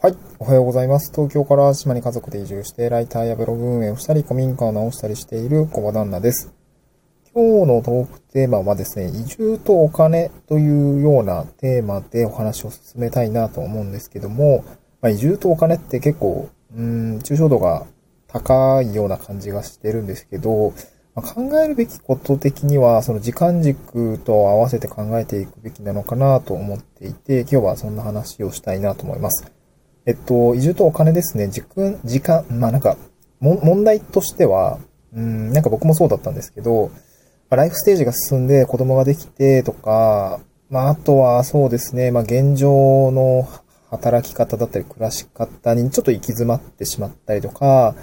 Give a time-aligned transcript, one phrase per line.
[0.00, 0.16] はい。
[0.38, 1.10] おはようございます。
[1.10, 6.54] 東京から島に家族で移住して、ライターやブログ運営をしたり、古民家を直したりしている小場旦那です。
[7.34, 14.64] 今日のトークテーマはですね、移住とお金というようなテーマでお話を進めたいなと思うんですけども、
[15.02, 17.84] まあ、移住とお金って結構、うん、抽象度が
[18.28, 20.74] 高いような感じがしてるんですけど、
[21.16, 29.57] まあ、考えるべきこと的には、その時間軸と合わせて考えていくべきなのかなと思っていて、今日はそんな話をしたいなと思います。
[30.08, 32.96] えっと、移住とお金ですね、時間、時間、まあなんか、
[33.40, 34.78] 問題としては、
[35.12, 36.90] うん、なんか僕もそうだったんですけど、
[37.50, 40.40] ライフステージが進んで子供ができてとか、
[40.70, 43.46] まああとはそうですね、まあ現状の
[43.90, 47.94] 働き方だったり暮らし方にちょっと行き詰まってしまったりとか、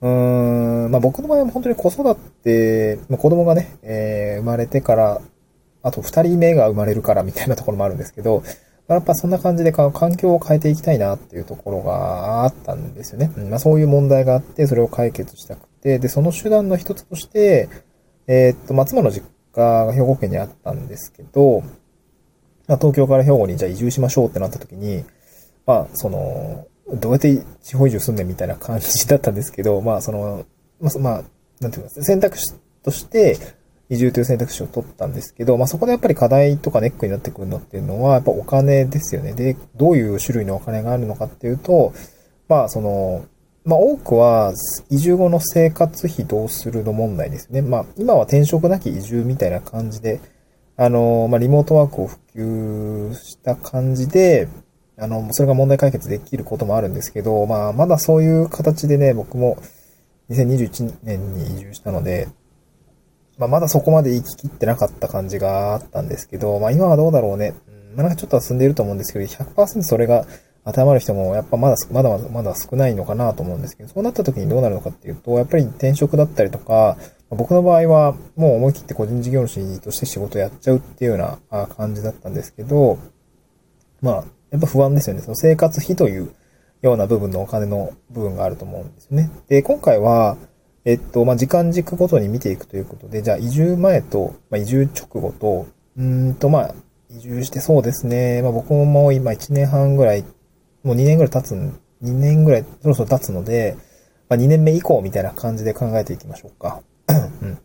[0.00, 5.20] うーん、まあ僕の場合は本当に子育て、まあ、子供がね、えー、生まれてから、
[5.84, 8.42] あと二人目が生まれるからみたいなところもあるんですけど、
[8.88, 13.32] やっぱそんな感じで環境を変えていきたいなっていうところがあったんですよね。
[13.48, 17.70] まあそういう問題があって、それを解決したくて、で、その手段の一つとして、
[18.26, 21.62] えーっと、松間の実家が兵庫県にあったんですけど、
[22.68, 25.04] まあ東京から兵庫にじゃあ移住しましょうってなった時に、
[25.66, 30.44] まあその、どうやって地方移住すんねんみたいな感じだったんですけど、まあその、
[30.80, 31.24] まあ、まあ、
[31.60, 33.38] なんていうか、選択肢として、
[33.94, 39.32] 移住という選択肢を取ったんですけど、まあそこでやっぱり課題とかネックになってくるのっていうのは、やっぱお金ですよね。
[39.32, 41.92] で、どういう種類のお金があるのかっていうと、
[42.48, 43.24] まあその、
[43.64, 44.52] まあ多くは
[44.90, 47.62] 移住後の生活費どうするの問題ですね。
[47.62, 50.20] まあ今は転職なき移住みたいな感じで、
[50.76, 54.48] あの、まあリモートワークを普及した感じで、
[54.96, 59.56] あの、それが問題解決できることもあるんですけど、まあまだそういう形でね、僕も
[60.30, 62.28] 2021年に移住したので、
[63.38, 67.54] まあ、まだそこまで行き切ってなかった感じがあったんですけど、まあ、今はどうだろうね。
[67.96, 70.26] ま、なんかちょっとは進んでいると思うんですけど、100%それが
[70.64, 76.96] 当てはまる人も、やっぱまだ、まだまだ少ないのかなと思うんですけど、そうなった時にどうなるのかっていうと、やっぱり転職だったりとか、
[77.30, 82.98] 僕の場合はもう思い切って個人事業主として仕事をやっちゃうっていうような感じだったんですけど、
[84.00, 85.22] まあ、やっぱ不安ですよね。
[85.22, 86.32] その生活費という
[86.82, 89.30] ような部分のお金の部分があると思うんですよね。
[89.48, 90.36] で、今回は、
[90.84, 96.74] えっと、まあ、時間軸ごとに見ていくということで、じゃあ移住前と、まあ、移住直後と、うんと、まあ、
[97.10, 98.42] 移住してそうですね。
[98.42, 100.24] まあ、僕ももう今1年半ぐらい、
[100.82, 101.72] もう2年ぐらい経つ、2
[102.02, 103.76] 年ぐらいそろそろ経つので、
[104.28, 106.82] まあ、2年目以降みたいな感じで考えていきましょうか。
[107.08, 107.58] うん、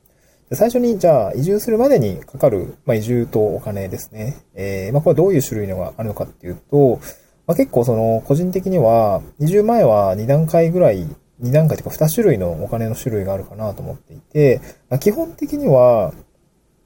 [0.54, 4.38] 最初に、じゃあ、移住するまでにかかる、まあ、移住とお金ですね。
[4.54, 7.02] えー、まあ、これどういう種類のがあるのかっていうと、
[7.48, 11.08] まあ、結構その、個人的には、移住前は2段階ぐらい
[11.42, 16.14] 2段階というか2種類のお金の種類があるかなと思っていて、まあ、基本的には、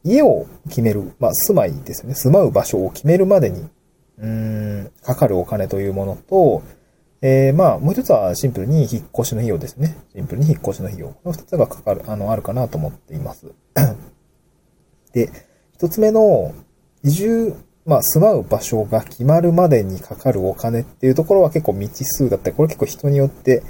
[0.03, 2.13] 家を決める、まあ、住まいですね。
[2.13, 3.69] 住まう場所を決めるまでに、
[4.17, 6.61] うーん、かかるお金というものと、
[7.21, 9.95] えー、まあ、もう一つはシンプルに引っ越しの費用ですね。
[10.13, 11.07] シンプルに引っ越しの費用。
[11.07, 13.47] この二つがかかる、あの、あるかなと思っています。
[15.13, 15.29] で、
[15.71, 16.53] 一つ目の、
[17.01, 17.55] 移住、
[17.85, 23.63] まあ、住まう場所が決まるまでにかかるお金っていうところは結構未知数だったり、これ結構人によって、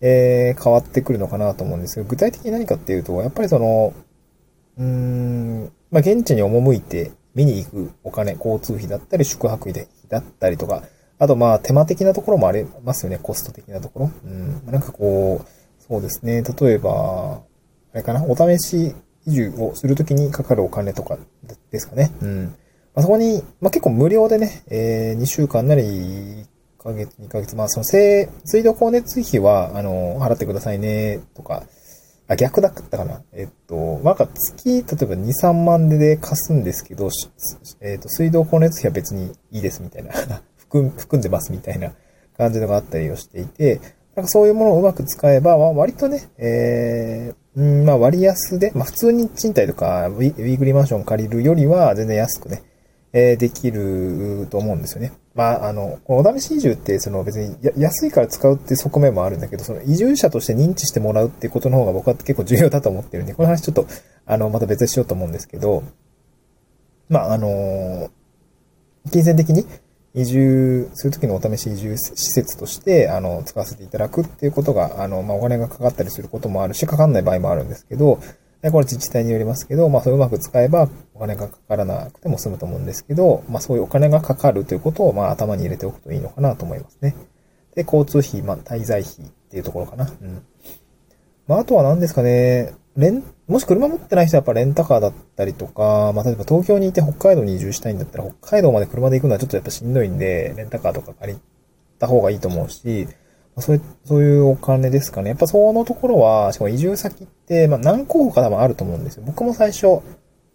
[0.00, 3.94] えー、変わってくるのかなと思うんですけど、具体的に何かっていうと、やっぱりその、
[4.76, 10.82] うーん、まあ、現地に赴いて見に行くお金、交通費だったり、宿泊費だったりとか、
[11.18, 14.10] あとまあ、手間的なところもありますよね、コスト的なところ。
[14.24, 17.42] うん、なんかこう、そうですね、例えば、
[17.92, 18.94] あれかな、お試し
[19.26, 21.18] 移住をするときにかかるお金とか
[21.70, 22.10] ですかね。
[22.20, 22.44] うん。
[22.94, 26.43] まあ、そこに、まあ、結構無料でね、えー、2週間なり、
[26.84, 31.64] ヶ月、2ヶ月、まあ、その、水、水道光熱費は、あの、払ってくださいね、とか、
[32.28, 33.22] あ、逆だったかな。
[33.32, 37.10] えっと、なんか月、例えば2、3万で貸すんですけど、
[37.80, 40.12] えっと、水道光熱費は別にいいですみたいな、
[40.56, 41.92] 含含んでますみたいな。
[42.36, 43.80] 感じのがあったりをしていて、
[44.14, 52.62] なんかそういうものをうまく使えば、割とね、えー、まあ割安で、まあ普通に賃貸とかウィウィークリーマンション借りるよりは全然安くね、
[53.16, 55.12] え、できると思うんですよね。
[55.34, 63.86] まあ、あの、このお試し移住って、その別に安いから使うって側面もあるんだけど、その移住者として認知してもらうっていうことの方が僕は結構重要だと思ってるんで、この話ちょっと、
[64.26, 65.84] あの、また別にしようと思うんですけど、
[67.08, 68.10] まあ、あの、
[69.12, 69.64] 金銭的に
[70.14, 78.18] 移住するときのお試し移住施設として、あの、使わせていただくっていうことが、あの、まあ、お金がかかったりすることもあるし、かかんない場合もあるんですけど、
[78.70, 87.14] これ自治体によりますけど、まあ、それうまく使えばお金がかからなくても済むと思うんですけど、まあ、そういうお金がかかるということを、まあ、頭に入れておくといいのかなと思いますね。
[87.74, 90.10] で、交通費、まあ、滞在費っていうところかな。
[90.20, 90.42] うん。
[91.46, 101.38] まあ、あとは何ですかね、レン、もし車持ってない人はやっぱレンタカーだったりとか、まあ、例えば東京にいて北海道に移住したいんだったら、北海道まで車で行くのはちょっとやっぱしんどいんで、レンタカーとか借り
[101.98, 103.08] た方がいいと思うし、
[103.58, 105.30] そういう、そういうお金ですかね。
[105.30, 109.22] やっぱそのところは、しかも移住先って、まあ何候補か多分あると思うんですよ。
[109.26, 110.00] 僕も最初、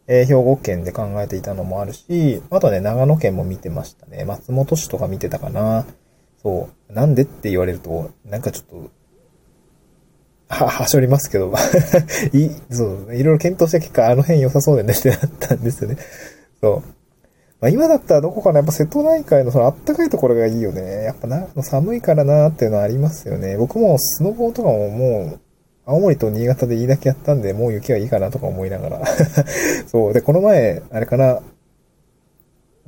[0.08, 4.26] えー、兵庫県で考えていたのもあるし、あとね、長野県も見てましたね。
[4.26, 5.86] 松本市とか見てたかな。
[6.42, 6.94] そう。
[6.94, 8.92] なんでって言われると、なんかちょっと、
[10.50, 11.54] は、はしょりますけど、
[12.34, 15.98] い、そう、いろいろ検討した結果、あの辺良さそうでねってなったんですよね。
[16.60, 16.99] そう。
[17.62, 21.04] まあ、今だったらどこかな、やっぱ瀬戸内海のそのあったかいところがいいよね。
[21.04, 23.58] やっぱな、寒いからなっていうのはありますよね。
[23.58, 25.40] 僕もスノボーとかももう、
[25.86, 29.02] 青森と新潟でいいだけやったんで、もう雪はいいかなとか思いながら。
[29.88, 30.14] そう。
[30.14, 31.42] で、この前、あれかな、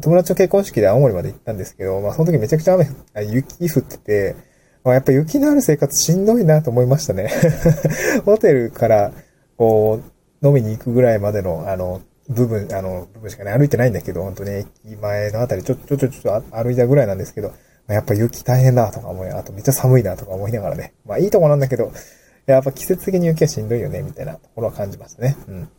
[0.01, 2.87] 友達の結婚式で青森まで行ったんですけど、まあその時めちゃくちゃ雨、
[3.27, 4.35] 雪降ってて、
[4.83, 7.29] まあ、やっぱ雪のある生活しんどいなと思いましたね。
[8.25, 9.11] ホテルから、
[9.57, 9.99] こ
[10.41, 12.01] う、飲みに行くぐらいまでの、あの、
[12.31, 14.67] 部分、あの、部分しかね、歩いてないんだけど、本当に駅
[15.01, 17.53] 前のあたりちょ、ちょ、ちょ、ちょ、歩いたぐらいなんですけど、
[17.87, 20.93] まやっぱ雪大変だとか思い、あとめっちゃ寒いなとか思いながらね。
[21.05, 21.91] まあいいとこなんだけど、
[22.45, 25.37] やっぱ季節的に雪はしんどいよね、みたいなところは感じましたね。
[25.47, 25.69] うん。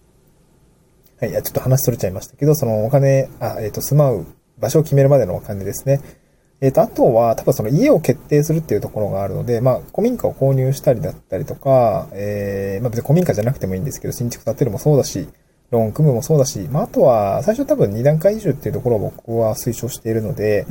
[1.20, 4.26] はい、いや、ちょっと話取れちゃいましたけど、そのお金、あ、えっ、ー、と、住まう
[4.58, 6.00] 場所を決めるまでのお金ですね。
[6.60, 15.28] えっ、ー、と、あとは、多分その家を決定するっていうところがあるので、まあ、古民家を購入したりだったりとか、えー、まあ別に古民家じゃなくてもいいんですけど、新築建てるもそうだし、
[15.72, 20.66] ローン組むもそうだし、まああとは、最初多分2段階移住っていうところを僕は推奨しているので、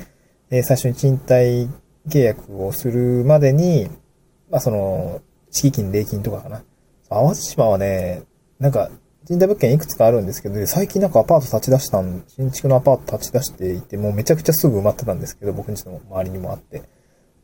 [0.51, 1.68] え、最初に賃貸
[2.07, 3.89] 契約をするまでに、
[4.51, 6.63] まあその、敷金、礼金とかかな。
[7.09, 8.21] 淡路島はね、
[8.59, 8.92] なんか、
[9.25, 16.83] 賃貸物件いくつかあるんですけど、最近なんかアパート立ち出したん、新築のアパート立ち出していて、もうめちゃくちゃすぐ埋まってたんですけど、僕んちの周りにもあって。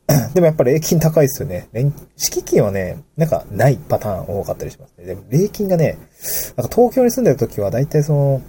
[0.33, 1.67] でもやっぱり礼金高いですよね。
[2.15, 5.05] 敷金はね、なんかないパターン多かったりしますね。
[5.05, 5.97] でも礼金がね、
[6.55, 8.41] なんか東京に住んでる時は大体その、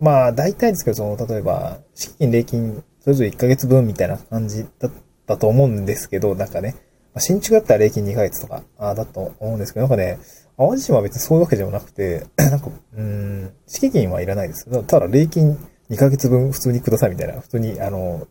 [0.00, 4.92] まあ大体ですけど、その、例えば、敷金、礼金、それぞれ1ヶ月分みたいな感じだっ
[5.26, 6.74] たと思うんですけど、なんかね、
[7.14, 10.18] まあ、新築だったら礼金2ヶ月とか、あだと思うんですけど、なんかね、
[10.56, 14.66] 淡路島は別にそういうわけでもなくて、 なんか、うん、敷金はいらないです。
[14.84, 15.56] ただ、礼金
[15.90, 18.26] 2ヶ月分普通にくださいみたいな、普通に、あの、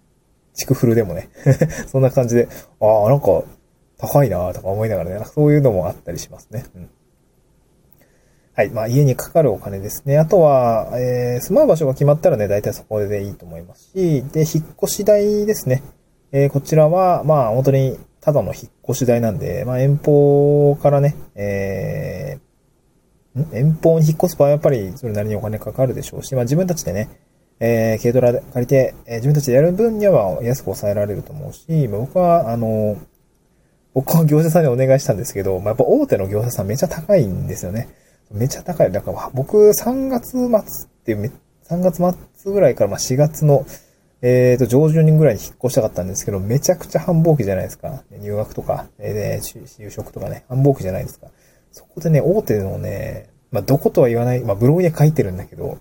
[0.53, 1.30] 地区フルでもね
[1.88, 2.48] そんな感じで、
[2.80, 3.44] ああ、なんか、
[3.98, 6.65] 高いなとか思いながらね、そういうのもあったりしますね。
[6.75, 6.89] うん。
[8.53, 8.69] はい。
[8.71, 10.18] まあ、家にかかるお金ですね。
[10.18, 15.83] あとは、えー、住まう場所が決まったらね、大体そこでいいと思いますし、で、引っ越し代ですね。
[16.31, 27.09] えー、こちらは、まあ、本当にただの引っ越し代なんで、まあ、遠方からね、えー、遠方に引っ越す場合はやっぱりそれなりにお金かかるでしょうし、まあ、自分たちでね、
[27.62, 32.98] えー、軽トラで借りて、えー、自分たちでやる分には安く抑えられると思うし、僕は、あの、
[33.94, 37.88] 僕は業者さんにお願いしたんですけど、まあ、やっぱ大手の業者さんめちゃ高いんですよね。
[38.31, 38.92] めちゃ高い。
[38.92, 41.31] だから僕3月末っていう、
[41.69, 41.98] 3月
[42.42, 43.66] 末ぐらいからまあ4月の
[44.22, 48.04] えっ、ー、と、上旬ぐらいに引っ越したかったんですけど、めちゃくちゃ繁忙期じゃないですか。
[48.19, 51.28] 入学とか、えー、就職とかね、繁忙期じゃないですか。
[51.72, 55.80] そこでね、大手のね、まあ、どことは言わない、まあ、ブログに書いてるんだけど、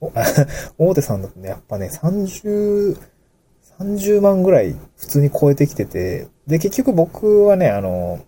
[0.78, 2.98] 大手さんだとね、やっぱね、30、
[3.78, 8.20] 30万ぐらい普通に超えてきてて、で、結局僕はね、あの、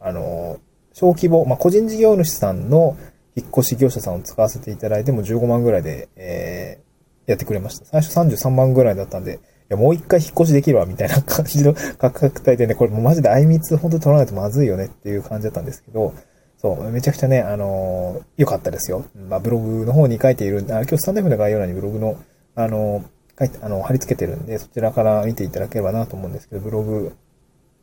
[0.00, 0.58] あの、
[0.92, 2.96] 小規模、まあ、個人事業主さんの
[3.36, 7.84] 引っ越し業者さんを使わせていただいても15万ぐらいで、えー、やってくれました。
[7.84, 9.38] 最初33万ぐらいだったんで、い
[9.68, 16.14] や、もう一回引っ越しできるわ、みたいな 感じの価格帯でね、これもうマジであいみつ本当に取らないとまずいよねっていう感じだったんですけど、
[16.58, 19.04] そう、めちゃくちゃね、あの、良かったですよ。
[19.28, 22.16] まあ、ブログの方に書いている、あ今日スタンド F の概要欄にブログの、
[22.56, 23.04] あの、
[23.38, 27.16] 書いて、あの、貼り付けてるんで、そちらから見ていただければなと思うんですけど、ブログ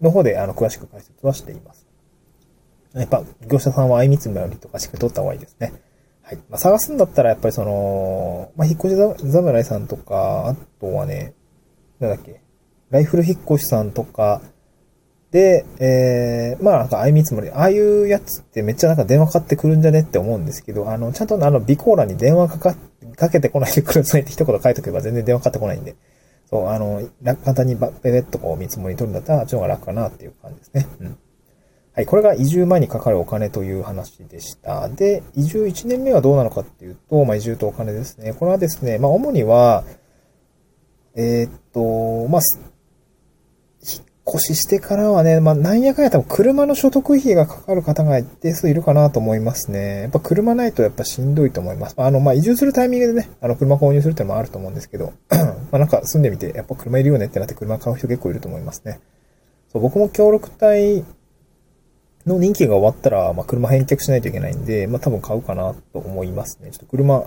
[0.01, 1.87] の方で、あの、詳しく解説はしています。
[2.93, 5.73] やっぱ、業者さんはあいみつよりとかしっかり取った方がいいですね。
[6.21, 6.35] はい。
[6.49, 11.33] まあ、探すんだったら、やっぱりその、まあ、引っ越し侍さんとか、あとはね、
[11.99, 12.41] なんだっけ、
[12.89, 14.41] ライフル引っ越しさんとか、
[15.35, 22.75] で、えー、まあなんか、あいみつもり、ああいうやつってめっちゃなんか電話かかってくるんじゃねって思うんですけど、あの、ちゃんとあの、備考欄に電話かか、
[23.17, 25.97] かけてこないでくださいって一言書いとけば全然電話かかってこないんで、
[26.49, 27.01] そう、あの、
[27.43, 30.87] 簡単にばペペッとこう見積もり取るんだったら、あっちの方が楽かなっていう感じですね。
[31.01, 31.17] うん。
[31.91, 34.87] はい、これが移住前にかかるお金という話でした。
[34.87, 38.31] で、移住1年目はどうなのかっていうと、まあ、移住とお金ですね。
[38.31, 39.83] これはですね、まあ、主には、
[41.13, 42.41] えー、っと、まあ、
[44.27, 50.01] 越ししてからはね、まあ、なんやかんや多分車の所得費がかかる方が一定数いるかなと思いますね。
[50.01, 51.95] やっぱ車ないとやっぱしんどいと思います。
[51.97, 55.13] あの、まあ、移住するタイミングでね、あの、車購入するってのもあると思うんですけど、
[55.71, 58.99] ま、なんか住んでみて、やっぱ車いるよねってなって車買う人結構いると思いますね。
[59.71, 61.05] そう、僕も協力隊
[62.25, 66.71] の任期が終わったら、まあ、車返却しないといけないんで、まあ、多分買うかなと思いますね。
[66.71, 67.25] ちょっと車、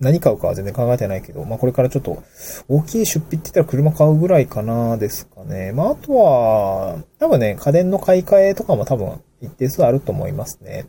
[0.00, 2.22] 何買うかは全然考えてないけど、まあこれからちょっと
[2.68, 5.72] 大きい出費って言ったら車買うぐらいかなですかね。
[5.72, 10.86] まああとは、多分ね、家電の買い替えとかも多分一定数あると思いますね。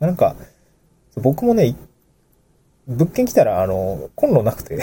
[0.00, 0.06] うん。
[0.06, 0.36] なんか、
[1.16, 1.76] 僕もね、
[2.88, 4.78] 物件来たら、あの、コンロなくて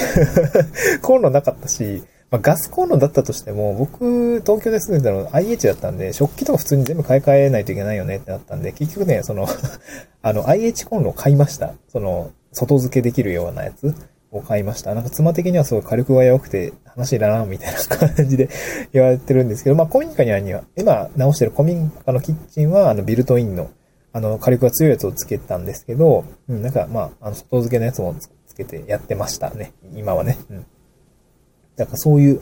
[1.02, 9.48] コンロなかったし、まあ、ガスコンロだったとしても、僕、東京で住んでたの IH だったんで、食器とか普通に全部買い替えないといけないよねってなったんで、結局ね、その
[10.22, 11.74] あの、IH コンロを買いました。
[11.92, 13.94] その、外付けできるようなやつ
[14.32, 14.94] を買いました。
[14.94, 18.50] なんか妻的にはすごい火力が良くて話いらな、みたいな感じで
[18.94, 23.70] 言われてるんですけど、まあ、古民家には、今直してる古民家のキッチンは、あの、ビルトインの、
[24.12, 28.16] あの、火力が強いやつをつけたんですけど、うん、なんか、まあ、あの、外付けのやつも
[28.48, 29.74] つけてやってましたね。
[29.96, 30.38] 今はね。
[30.50, 30.66] うん。
[31.76, 32.42] だからそういう、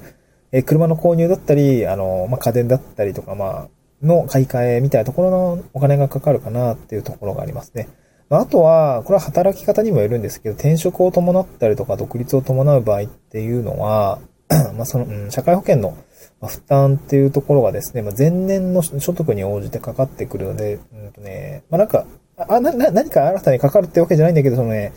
[0.52, 7.90] え車の購入だったり、あの、まあ、家電だったりとか、まあ、の買い替えみたいなところのお金がかかるかなっていうところがありますね。
[8.30, 14.20] あ、とは、これは働き方にもよるんですけど、転職を伴ったりとか、独立を伴う場合っていうのは、
[14.76, 15.98] まあ、その、うん、社会保険の
[16.46, 22.06] 負担っていうところがですね、まあ、前年の所得に応じてかかってくるので、うんとね、まあ、なんか、
[22.38, 24.94] あ、な、な、何か新たにかかるってわけじゃないんだけど、そのね、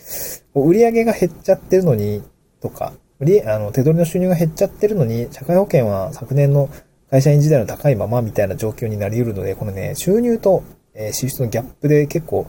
[0.53, 2.23] 売り上げが減っちゃってるのに、
[2.61, 6.69] とか、売、あの、手取りの収入が減っちゃってるのに、社会保険は昨年の
[7.09, 12.47] 会社員時代の高いままみたいな状況になり得るので、このね、収入と、え、支出のギャップで結構、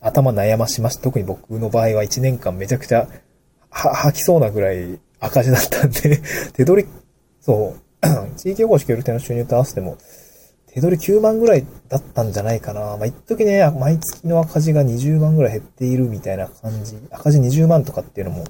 [0.00, 1.02] 頭悩ましました。
[1.02, 3.08] 特に僕の場合は1年間めちゃくちゃ、
[3.70, 6.20] 吐きそうなぐらい赤字だったんで
[6.54, 6.88] 手取り、
[7.40, 9.96] そう、 地域おこし協力隊の収入と合わせても、
[10.76, 12.98] 手取り9万ぐらいだったんじゃないかな。
[12.98, 16.98] まあ、一時ね、毎月の赤字が20万ぐらい減っているみたいな感じ。
[17.10, 18.44] 赤字20万とかっていうのも、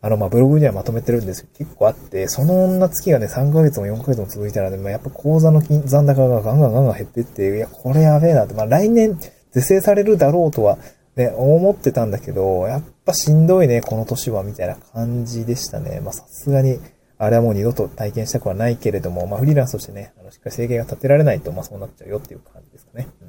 [0.00, 9.18] あの、ま、ブログにはまとめてるんですけど、結構あって、その女月がね、3ヶ月も4ヶ月も続いたら、でもやっぱ口座の金残高がガンガンガンガン減ってって、いや、これやべえなって、まあ、来年、
[9.52, 10.78] 是正されるだろうとは、
[11.16, 16.00] ね、思ってたんだけど、やっぱしんどいね、この年は、みたいな感じでしたね。
[16.00, 16.78] まあ、さすがに、
[17.18, 23.06] あれはもう二度と体験したくはないけれども、まあフリーランスとしてね、あの、しっかり制限が立てられないと、まあそうなっちゃうよっていう感じですかね。
[23.20, 23.28] うん、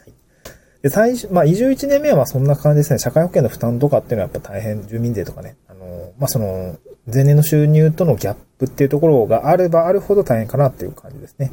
[0.00, 0.12] はい。
[0.82, 2.98] で、最初、まあ移住1年目はそんな感じですね。
[2.98, 6.76] 社会保険の負担とかっていうのはやっぱ大変、住民税とかね、あの、まあその、
[7.12, 11.52] 前年の収入とのギャップっていうところがあればあるほど大変かなっていう感じですね。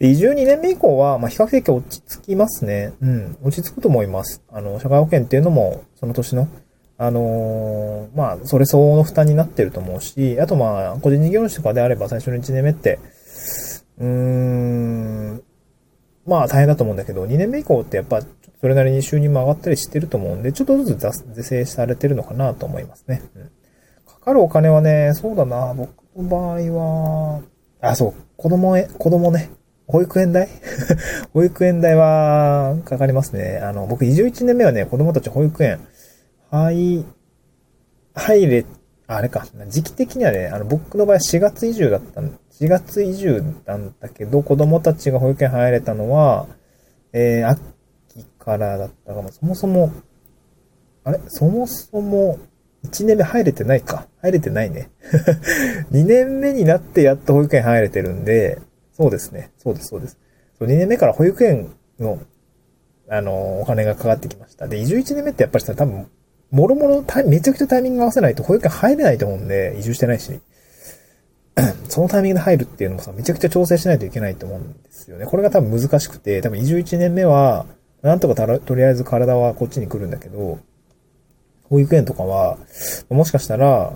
[0.00, 2.92] 移住2年目以降は、まあ、比較的落ち着きますね。
[3.00, 3.38] うん。
[3.42, 4.44] 落ち着くと思います。
[4.48, 6.48] あの、社会保険っていうのも、その年の
[7.00, 12.98] あのー、まあ、それ相応の負担になってると思うし、あとまあ、個人事業主とかであれば最初の1年目って、
[13.98, 15.42] うーん、
[16.26, 18.20] まあ大変だと思うんだけど、2年目以降ってやっぱ、
[18.60, 23.22] それなりに収入も上がったりしてると思うんで、ちょっとずつ是正されてるのかなと思いますね。
[23.36, 23.50] うん。
[24.04, 27.42] かかるお金はね、そうだな、僕の場合は、
[27.80, 29.50] あ、そう、子供へ、子供ね、
[29.88, 30.48] 保育園代？
[31.32, 33.58] 保育園代はかかりますね。
[33.62, 35.80] あの、僕、移住1年目はね、子供たち保育園、
[36.50, 37.04] はい、
[38.14, 38.66] 入れ、
[39.06, 46.46] あれか、時期的にはね、あの、僕の場合4月移住だったん4月移住なんだけど、子供たちが保育園入れたのは、
[47.14, 47.60] えー、秋
[48.38, 49.92] からだったかも、そもそも、
[51.04, 51.20] あれ？
[51.28, 52.38] そもそも、
[52.84, 54.06] 1年目入れてないか。
[54.20, 54.90] 入れてないね。
[55.92, 58.58] 2年目になってやっと保育園入れてるんで、
[58.98, 59.52] そうですね。
[59.58, 60.18] そうです、そうです。
[60.58, 62.18] そう2年目から保育園の、
[63.08, 64.66] あの、お金がかかってきました。
[64.66, 66.08] で、移住1年目ってやっぱりさ、多分、
[66.50, 70.40] もろもろめちゃくちゃタイミング合わせないと保育園入れないと思うんで、移住してないし、
[71.88, 75.26] そのタイミングで入るっていうのもさ、めちゃくちゃ調整しないといけないと思うんですよね。
[75.26, 77.66] これが多分難しくて、多分移住1年目は、
[78.02, 80.58] なんとかとりあえず体はこっちに来るんだけど、
[81.64, 82.58] 保育園とかは、
[83.10, 83.92] もしかしたら、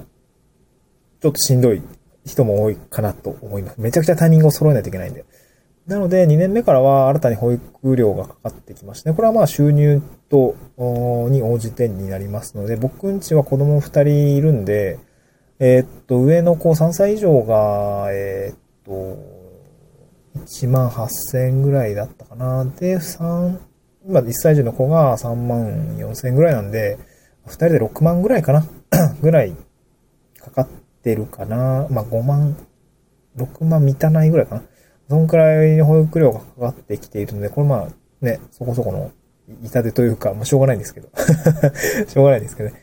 [1.21, 1.83] ちょっとしんどい
[2.25, 3.81] 人も多いかなと思います。
[3.81, 5.25] めちゃくちゃタイミングを揃えないといけないんで。
[5.87, 9.17] なので、2年目からは新たに保育料がかかってきましたね。
[9.17, 14.99] これはまあ収入と、に応じてになりますので、僕んちは子供2人いるんで、
[15.59, 19.19] えー、っと、上の子3歳以上が、えー、っと、
[20.47, 22.65] 1万8000円ぐらいだったかな。
[22.65, 23.59] で、3、
[24.07, 26.99] 今1歳児の子が3万4000円ぐらいなんで、
[27.47, 28.65] 2人で6万ぐらいかな
[29.21, 29.57] ぐらい
[30.39, 30.69] かかっ
[31.03, 31.87] てるかな。
[31.91, 32.57] まあ5万、
[33.37, 34.63] 6万満たないぐらいかな。
[35.09, 39.11] そんくらい保育料がかかってきているので、これまあ、ね、そこそこの
[39.63, 41.09] 痛手というか、まあしょうがないんですけど。
[42.09, 42.77] しょうがないんですけどね。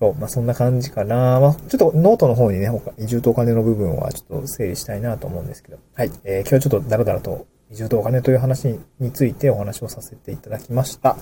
[0.00, 1.38] そう、まあそんな感じかな。
[1.40, 5.78] まあちょっとノートの方にね、移住とお金の部分はちょっと整理したいなと思うんですけど。
[5.94, 6.10] はい。
[6.24, 11.16] えー、今日はちょっとだらだらと移住とお金という話についてお話をさせていただきました。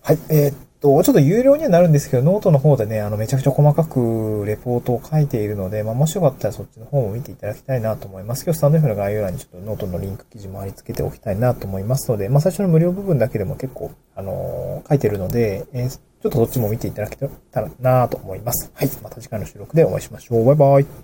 [0.00, 0.18] はい。
[0.28, 8.44] えー、と、ちょっと有料にはなるんですけど、ノートの方でね、あの、めちゃくちゃ細かくレポートを書いているので、まあ、もしよかったらそっちの方も見ていただきたいなと思います。
[8.44, 18.70] 今日スタンド F の概要欄にちょっとノートのリンク記事も貼り付けておきたいなと思いますので、まあ、最初の無料部分だけでも結構、あのー、書いてるので、えー、ちょっとそっちも見ていただけたらなと思います。
[18.74, 18.90] はい。
[19.02, 20.44] また次回の収録でお会いしましょう。
[20.44, 21.02] バイバイ。